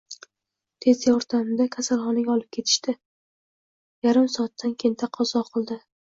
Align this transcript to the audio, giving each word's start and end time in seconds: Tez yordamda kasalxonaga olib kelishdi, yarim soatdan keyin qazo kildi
Tez 0.85 1.01
yordamda 1.07 1.65
kasalxonaga 1.75 2.31
olib 2.35 2.49
kelishdi, 2.57 2.95
yarim 4.07 4.25
soatdan 4.37 4.73
keyin 4.85 4.97
qazo 5.19 5.43
kildi 5.51 5.79